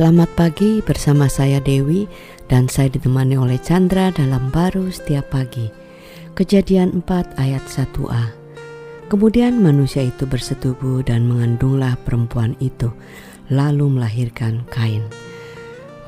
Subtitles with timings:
[0.00, 2.08] Selamat pagi bersama saya Dewi
[2.48, 5.68] dan saya ditemani oleh Chandra dalam baru setiap pagi.
[6.32, 8.32] Kejadian 4 ayat 1a.
[9.12, 12.88] Kemudian manusia itu bersetubuh dan mengandunglah perempuan itu,
[13.52, 15.04] lalu melahirkan Kain.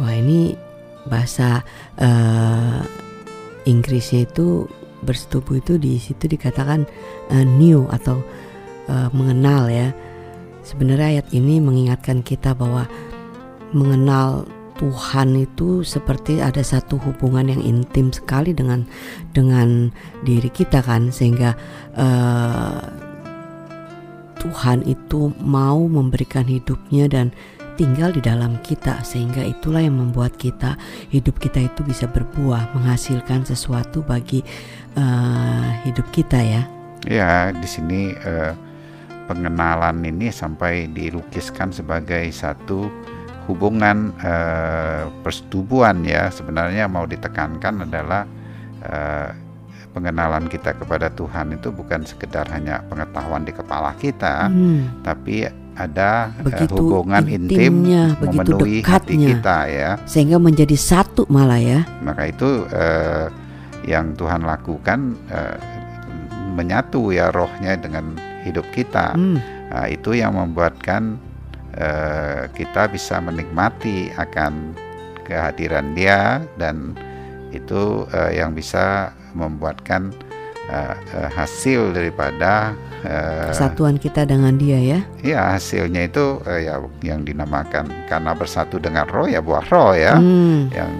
[0.00, 0.56] Wah ini
[1.04, 1.60] bahasa
[2.00, 2.80] uh,
[3.68, 4.72] Inggrisnya itu
[5.04, 6.88] bersetubuh itu di situ dikatakan
[7.28, 8.24] uh, new atau
[8.88, 9.92] uh, mengenal ya.
[10.64, 12.88] Sebenarnya ayat ini mengingatkan kita bahwa
[13.72, 14.46] mengenal
[14.80, 18.82] Tuhan itu seperti ada satu hubungan yang intim sekali dengan
[19.30, 19.92] dengan
[20.26, 21.54] diri kita kan sehingga
[21.94, 22.82] uh,
[24.42, 27.30] Tuhan itu mau memberikan hidupnya dan
[27.78, 30.74] tinggal di dalam kita sehingga itulah yang membuat kita
[31.14, 34.42] hidup kita itu bisa berbuah menghasilkan sesuatu bagi
[34.98, 36.62] uh, hidup kita ya.
[37.06, 38.54] Ya di sini uh,
[39.30, 42.90] pengenalan ini sampai dilukiskan sebagai satu
[43.50, 48.22] hubungan uh, persetubuhan ya sebenarnya mau ditekankan adalah
[48.86, 49.30] uh,
[49.92, 55.04] pengenalan kita kepada Tuhan itu bukan sekedar hanya pengetahuan di kepala kita, hmm.
[55.04, 57.84] tapi ada begitu hubungan intim
[58.20, 61.80] memenuhi dekatnya, hati kita ya, sehingga menjadi satu malah ya.
[62.00, 63.28] Maka itu uh,
[63.84, 65.56] yang Tuhan lakukan uh,
[66.56, 69.12] menyatu ya rohnya dengan hidup kita.
[69.16, 69.40] Hmm.
[69.72, 71.16] Nah, itu yang membuatkan
[71.72, 74.76] Eh, kita bisa menikmati akan
[75.24, 76.92] kehadiran dia dan
[77.48, 80.12] itu uh, yang bisa membuatkan
[80.68, 82.76] uh, uh, hasil daripada
[83.08, 85.00] uh, kesatuan kita dengan dia ya.
[85.24, 90.76] Iya hasilnya itu ya yang dinamakan karena bersatu dengan roh ya buah roh ya hmm.
[90.76, 90.92] yang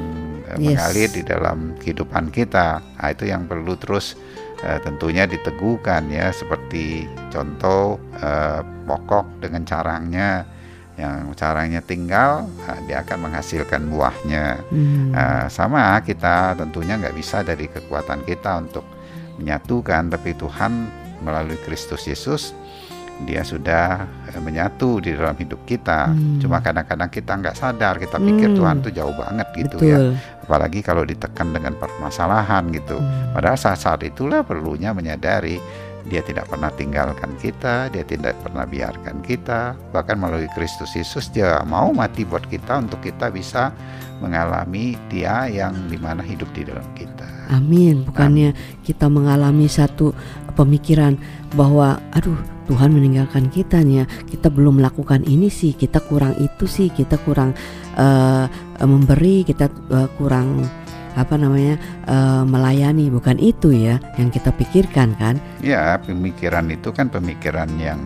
[0.56, 0.72] yes.
[0.72, 2.80] mengalir di dalam kehidupan kita.
[2.80, 4.16] Nah, itu yang perlu terus
[4.64, 10.48] uh, tentunya diteguhkan ya seperti contoh uh, pokok dengan carangnya
[11.00, 15.16] yang caranya tinggal nah, dia akan menghasilkan buahnya hmm.
[15.16, 18.84] uh, sama kita tentunya nggak bisa dari kekuatan kita untuk
[19.40, 20.72] menyatukan tapi Tuhan
[21.24, 22.52] melalui Kristus Yesus
[23.24, 26.44] dia sudah uh, menyatu di dalam hidup kita hmm.
[26.44, 28.58] cuma kadang-kadang kita nggak sadar kita pikir hmm.
[28.60, 29.96] Tuhan tuh jauh banget gitu ya.
[29.96, 30.12] Betul.
[30.12, 33.32] ya apalagi kalau ditekan dengan permasalahan gitu hmm.
[33.32, 35.56] padahal saat-saat itulah perlunya menyadari
[36.10, 41.62] dia tidak pernah tinggalkan kita, dia tidak pernah biarkan kita, bahkan melalui Kristus Yesus dia
[41.62, 43.70] mau mati buat kita untuk kita bisa
[44.22, 47.26] mengalami dia yang di mana hidup di dalam kita.
[47.50, 48.06] Amin.
[48.06, 48.82] Bukannya Amin.
[48.86, 50.14] kita mengalami satu
[50.54, 51.18] pemikiran
[51.56, 52.38] bahwa aduh
[52.70, 57.18] Tuhan meninggalkan kita nih ya kita belum melakukan ini sih kita kurang itu sih kita
[57.20, 57.56] kurang
[57.98, 58.46] uh,
[58.80, 60.62] memberi kita uh, kurang
[61.14, 61.76] apa namanya
[62.08, 65.36] uh, melayani bukan itu ya yang kita pikirkan kan?
[65.60, 68.00] Ya pemikiran itu kan pemikiran yang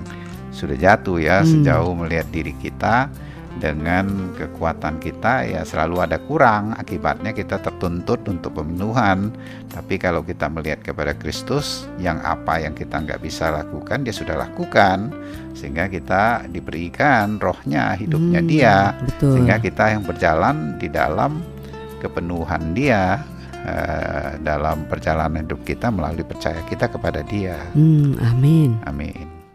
[0.57, 1.49] sudah jatuh ya hmm.
[1.61, 3.13] sejauh melihat diri kita
[3.57, 6.77] dengan kekuatan kita ya selalu ada kurang.
[6.77, 9.33] Akibatnya kita tertuntut untuk pemenuhan.
[9.73, 14.37] Tapi kalau kita melihat kepada Kristus yang apa yang kita nggak bisa lakukan dia sudah
[14.37, 15.13] lakukan.
[15.57, 18.77] Sehingga kita diberikan rohnya hidupnya hmm, dia.
[19.01, 19.41] betul.
[19.41, 21.41] sehingga kita yang berjalan di dalam
[22.03, 23.25] kepenuhan dia
[23.65, 27.57] uh, dalam perjalanan hidup kita melalui percaya kita kepada dia.
[27.73, 28.79] Hmm, amin.
[28.85, 29.46] Amin.